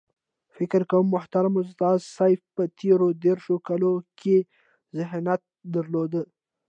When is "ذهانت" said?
4.97-5.41